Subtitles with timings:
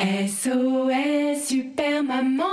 [0.00, 2.46] SOS Super Maman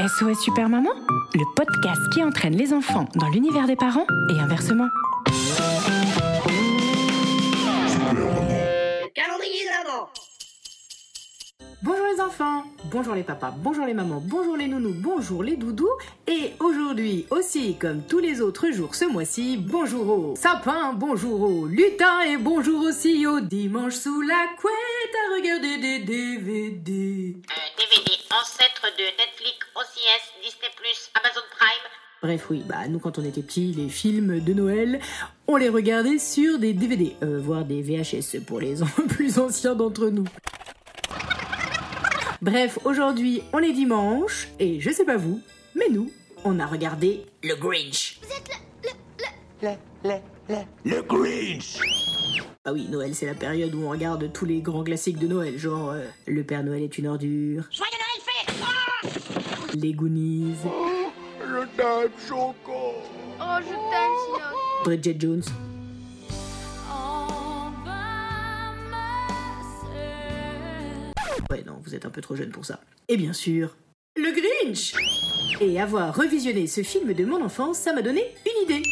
[0.00, 0.88] SOS Super Maman,
[1.34, 4.88] le podcast qui entraîne les enfants dans l'univers des parents et inversement.
[11.80, 15.88] Bonjour les enfants, bonjour les papas, bonjour les mamans, bonjour les nounous, bonjour les doudous.
[16.26, 21.66] Et aujourd'hui aussi, comme tous les autres jours ce mois-ci, bonjour au sapin, bonjour au
[21.66, 27.36] lutin et bonjour aussi au dimanche sous la couette à regarder des DVD.
[27.78, 30.70] DVD ancêtre de Netflix, OCS, Disney+,
[31.14, 31.90] Amazon Prime.
[32.20, 34.98] Bref, oui, bah nous quand on était petits, les films de Noël,
[35.46, 40.08] on les regardait sur des DVD, euh, voire des VHS pour les plus anciens d'entre
[40.08, 40.26] nous.
[42.40, 45.40] Bref, aujourd'hui, on est dimanche, et je sais pas vous,
[45.74, 46.10] mais nous,
[46.44, 48.20] on a regardé le Grinch.
[50.84, 51.78] Le Grinch.
[52.64, 55.58] Ah oui, Noël, c'est la période où on regarde tous les grands classiques de Noël,
[55.58, 60.54] genre euh, Le Père Noël est une ordure, Joyeux Noël fait Les Goonies,
[61.40, 62.94] Je t'aime, Choco
[63.40, 64.44] Oh, je t'aime.
[64.84, 65.42] Bridget Jones.
[71.88, 72.80] Vous êtes un peu trop jeune pour ça.
[73.08, 73.76] Et bien sûr,
[74.16, 74.92] le Grinch
[75.60, 78.82] Et avoir revisionné ce film de mon enfance, ça m'a donné une idée.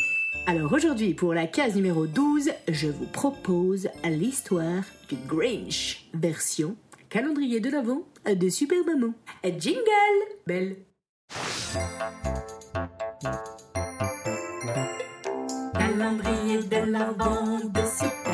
[0.46, 6.76] Alors aujourd'hui, pour la case numéro 12, je vous propose l'histoire du Grinch, version
[7.10, 9.12] calendrier de l'Avent de Super Maman.
[9.58, 9.82] Jingle
[10.46, 10.76] Belle
[15.74, 18.25] Calendrier de l'Avent de Super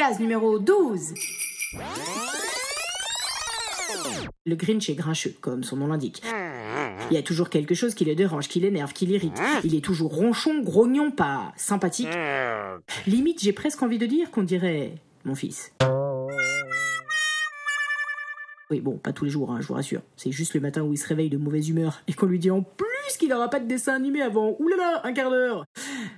[0.00, 1.12] Case numéro 12.
[4.46, 6.22] Le Grinch est grincheux, comme son nom l'indique.
[7.10, 9.38] Il y a toujours quelque chose qui le dérange, qui l'énerve, qui l'irrite.
[9.62, 12.08] Il est toujours ronchon, grognon, pas sympathique.
[13.06, 14.94] Limite, j'ai presque envie de dire qu'on dirait
[15.26, 15.70] mon fils.
[18.70, 20.02] Oui, bon, pas tous les jours, hein, je vous rassure.
[20.16, 22.52] C'est juste le matin où il se réveille de mauvaise humeur et qu'on lui dit
[22.52, 22.86] en plus
[23.18, 25.64] qu'il n'aura pas de dessin animé avant, oulala, un quart d'heure.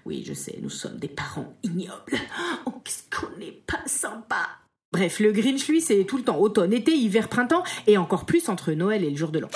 [0.05, 2.19] Oui, je sais, nous sommes des parents ignobles.
[2.67, 4.49] Oh, qu'est-ce qu'on n'est pas sympa.
[4.93, 8.51] Bref, le Grinch, lui, c'est tout le temps automne, été, hiver, printemps et encore plus
[8.51, 9.49] entre Noël et le jour de l'an.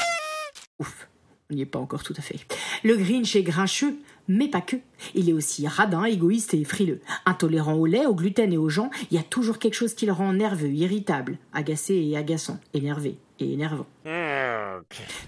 [0.81, 1.09] Ouf,
[1.51, 2.41] on n'y est pas encore tout à fait.
[2.83, 3.97] Le Grinch est grincheux,
[4.29, 4.77] mais pas que.
[5.15, 7.01] Il est aussi radin, égoïste et frileux.
[7.27, 10.07] Intolérant au lait, au gluten et aux gens, il y a toujours quelque chose qui
[10.07, 13.87] le rend nerveux, irritable, agacé et agaçant, énervé et énervant.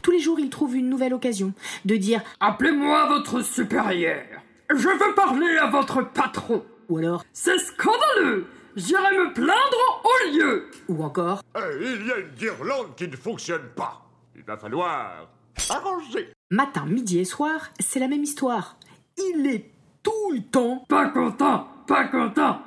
[0.02, 1.52] Tous les jours, il trouve une nouvelle occasion
[1.84, 4.22] de dire Appelez-moi votre supérieur.
[4.70, 6.64] Je veux parler à votre patron.
[6.88, 8.46] ou alors C'est scandaleux.
[8.76, 10.70] J'irai me plaindre au lieu.
[10.88, 14.04] ou encore Eh, Il y a une guirlande qui ne fonctionne pas.
[14.36, 15.28] Il va falloir
[15.68, 16.28] arranger.
[16.50, 18.76] matin, midi et soir, c'est la même histoire.
[19.18, 19.70] Il est
[20.02, 22.58] tout le temps Pas content, pas content.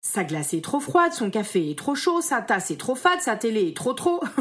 [0.00, 3.20] Sa glace est trop froide, son café est trop chaud, sa tasse est trop fade,
[3.20, 4.20] sa télé est trop trop.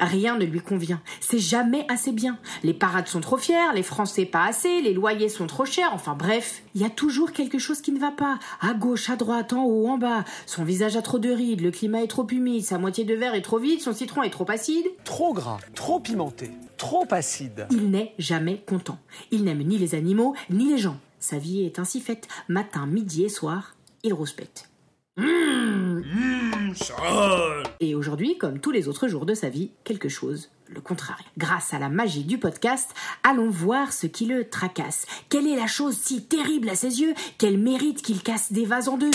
[0.00, 1.00] Rien ne lui convient.
[1.20, 2.38] C'est jamais assez bien.
[2.62, 5.92] Les parades sont trop fières, les Français pas assez, les loyers sont trop chers.
[5.92, 8.38] Enfin bref, il y a toujours quelque chose qui ne va pas.
[8.60, 10.24] À gauche, à droite, en haut, en bas.
[10.46, 13.34] Son visage a trop de rides, le climat est trop humide, sa moitié de verre
[13.34, 14.86] est trop vide, son citron est trop acide.
[15.04, 17.66] Trop gras, trop pimenté, trop acide.
[17.70, 18.98] Il n'est jamais content.
[19.30, 20.98] Il n'aime ni les animaux, ni les gens.
[21.20, 22.28] Sa vie est ainsi faite.
[22.48, 23.74] Matin, midi et soir,
[24.04, 24.68] il rouspète.
[27.80, 31.18] Et aujourd'hui, comme tous les autres jours de sa vie, quelque chose le contraire.
[31.38, 32.90] Grâce à la magie du podcast,
[33.22, 35.06] allons voir ce qui le tracasse.
[35.28, 37.14] Quelle est la chose si terrible à ses yeux?
[37.38, 39.10] Qu'elle mérite qu'il casse des vases en deux?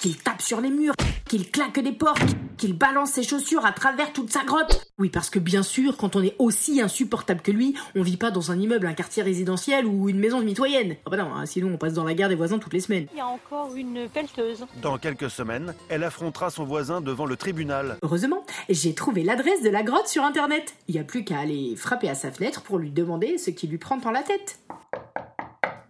[0.00, 0.94] Qu'il tape sur les murs,
[1.26, 4.86] qu'il claque des portes, qu'il balance ses chaussures à travers toute sa grotte.
[4.98, 8.30] Oui, parce que bien sûr, quand on est aussi insupportable que lui, on vit pas
[8.30, 10.96] dans un immeuble, un quartier résidentiel ou une maison mitoyenne.
[11.06, 13.06] Ah bah non, hein, sinon on passe dans la guerre des voisins toutes les semaines.
[13.12, 14.66] Il y a encore une pelleteuse.
[14.82, 17.96] Dans quelques semaines, elle affrontera son voisin devant le tribunal.
[18.02, 20.74] Heureusement, j'ai trouvé l'adresse de la grotte sur internet.
[20.88, 23.66] Il y a plus qu'à aller frapper à sa fenêtre pour lui demander ce qui
[23.66, 24.58] lui prend tant la tête.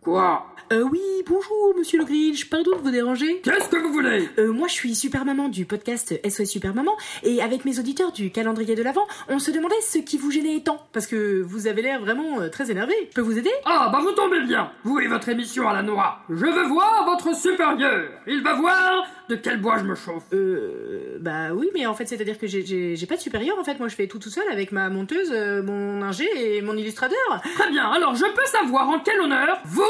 [0.08, 2.48] Quoi Euh, oui, bonjour, monsieur le Grinch.
[2.50, 3.40] Pardon de vous déranger.
[3.42, 4.26] Qu'est-ce que vous voulez?
[4.38, 8.12] Euh, moi, je suis super maman du podcast SOS Super Maman, et avec mes auditeurs
[8.12, 11.66] du calendrier de l'Avent, on se demandait ce qui vous gênait tant, parce que vous
[11.66, 12.94] avez l'air vraiment euh, très énervé.
[13.10, 13.50] Je peux vous aider?
[13.66, 14.70] Ah, bah vous tombez bien.
[14.84, 16.20] Vous et votre émission à la noix.
[16.30, 18.08] Je veux voir votre supérieur.
[18.26, 20.24] Il va voir de quel bois je me chauffe.
[20.34, 23.64] Euh, bah oui, mais en fait, c'est-à-dire que j'ai- j'ai j'ai pas de supérieur, en
[23.64, 23.78] fait.
[23.78, 27.18] Moi, je fais tout tout seul avec ma monteuse, euh, mon ingé et mon illustrateur.
[27.58, 29.82] Très bien, alors je peux savoir en quel honneur vous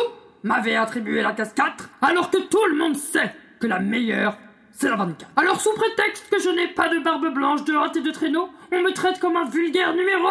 [0.43, 4.37] m'avez attribué la case 4 alors que tout le monde sait que la meilleure
[4.73, 5.33] c'est la 24.
[5.37, 8.49] Alors sous prétexte que je n'ai pas de barbe blanche, de hâte et de traîneau,
[8.71, 10.29] on me traite comme un vulgaire numéro?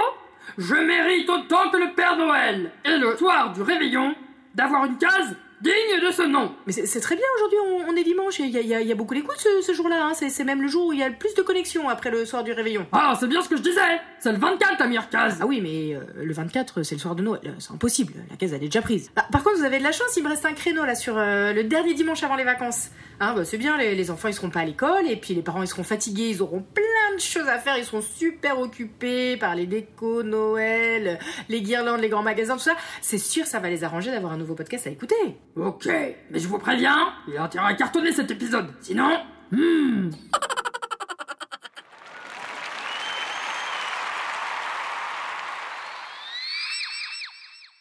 [0.57, 4.15] Je mérite autant que le Père Noël et le soir du réveillon
[4.55, 6.53] d'avoir une case digne de ce nom.
[6.65, 9.13] Mais c'est très bien, aujourd'hui, on, on est dimanche, il y a, y y beaucoup
[9.15, 10.05] d'écoute ce, ce jour-là.
[10.05, 10.13] Hein.
[10.13, 12.43] C'est même le jour où il y a le plus de connexions après le soir
[12.43, 12.85] du réveillon.
[12.91, 13.81] Ah, c'est bien ce que je disais
[14.19, 17.15] C'est le 24 ta meilleure case Ah oui, mais euh, le 24, c'est le soir
[17.15, 17.41] de Noël.
[17.45, 19.11] Euh, C'est impossible, la case, elle est déjà prise.
[19.15, 21.17] Ah, par contre, vous avez de la chance, il me reste un créneau là sur
[21.17, 22.89] euh, le dernier dimanche avant les vacances.
[23.19, 25.41] Hein, bah, c'est bien, les, les enfants ils seront pas à l'école, et puis les
[25.41, 29.37] parents ils seront fatigués, ils auront plein de choses à faire, ils seront super occupés
[29.37, 31.17] par les décos, Noël,
[31.49, 32.75] les guirlandes, les grands magasins, tout ça.
[33.01, 35.15] C'est sûr, ça va les arranger d'avoir un nouveau podcast à écouter.
[35.59, 38.67] Ok, mais je vous préviens, il a intérêt à cartonner cet épisode.
[38.79, 39.09] Sinon,
[39.51, 40.11] hmm,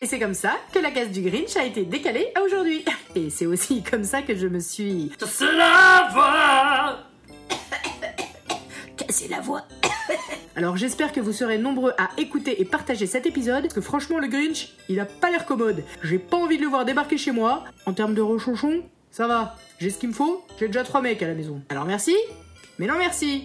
[0.01, 2.85] Et c'est comme ça que la case du Grinch a été décalée à aujourd'hui.
[3.15, 6.99] Et c'est aussi comme ça que je me suis c'est la voix
[8.97, 9.63] cassé la voix.
[10.57, 14.19] Alors j'espère que vous serez nombreux à écouter et partager cet épisode, parce que franchement
[14.19, 15.85] le Grinch, il a pas l'air commode.
[16.03, 17.65] J'ai pas envie de le voir débarquer chez moi.
[17.85, 19.57] En termes de rechonchon, ça va.
[19.79, 21.61] J'ai ce qu'il me faut, j'ai déjà trois mecs à la maison.
[21.69, 22.17] Alors merci,
[22.79, 23.45] mais non merci.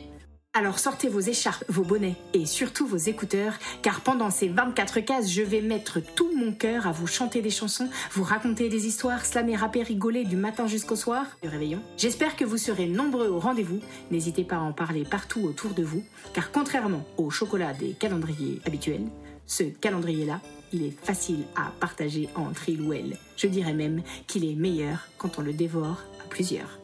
[0.53, 5.31] Alors sortez vos écharpes, vos bonnets et surtout vos écouteurs, car pendant ces 24 cases,
[5.31, 9.25] je vais mettre tout mon cœur à vous chanter des chansons, vous raconter des histoires,
[9.25, 11.81] slammer, rapper, rigoler du matin jusqu'au soir, du réveillon.
[11.95, 13.79] J'espère que vous serez nombreux au rendez-vous.
[14.11, 16.03] N'hésitez pas à en parler partout autour de vous,
[16.33, 19.07] car contrairement au chocolat des calendriers habituels,
[19.47, 20.41] ce calendrier-là,
[20.73, 23.17] il est facile à partager entre il ou elle.
[23.37, 26.80] Je dirais même qu'il est meilleur quand on le dévore à plusieurs.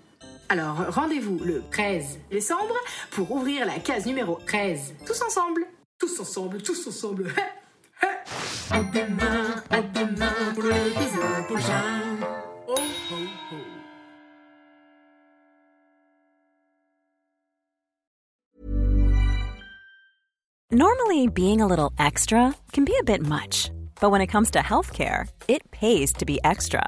[0.49, 2.73] Alors, rendez-vous le 13 décembre
[3.11, 4.93] pour ouvrir la case numéro 13.
[5.05, 5.65] Tous ensemble
[5.99, 7.33] Tous ensemble, tous ensemble
[8.71, 12.01] À demain, à demain pour l'épisode prochain
[12.67, 13.15] Oh, oh,
[13.51, 13.55] oh
[20.71, 24.59] Normally, being a little extra can be a bit much, but when it comes to
[24.59, 26.87] healthcare, it pays to be extra.